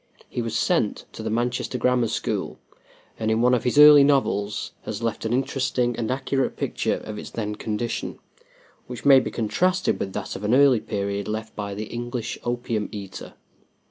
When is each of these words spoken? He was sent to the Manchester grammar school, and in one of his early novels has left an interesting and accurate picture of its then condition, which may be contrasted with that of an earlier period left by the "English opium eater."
He 0.27 0.41
was 0.41 0.57
sent 0.57 1.05
to 1.11 1.21
the 1.21 1.29
Manchester 1.29 1.77
grammar 1.77 2.07
school, 2.07 2.57
and 3.19 3.29
in 3.29 3.39
one 3.43 3.53
of 3.53 3.65
his 3.65 3.77
early 3.77 4.03
novels 4.03 4.71
has 4.81 5.03
left 5.03 5.25
an 5.25 5.31
interesting 5.31 5.95
and 5.95 6.09
accurate 6.09 6.57
picture 6.57 6.95
of 6.95 7.19
its 7.19 7.29
then 7.29 7.53
condition, 7.53 8.17
which 8.87 9.05
may 9.05 9.19
be 9.19 9.29
contrasted 9.29 9.99
with 9.99 10.13
that 10.13 10.35
of 10.35 10.43
an 10.43 10.55
earlier 10.55 10.81
period 10.81 11.27
left 11.27 11.55
by 11.55 11.75
the 11.75 11.83
"English 11.85 12.39
opium 12.43 12.89
eater." 12.91 13.35